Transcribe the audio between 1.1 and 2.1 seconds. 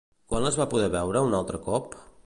un altre cop?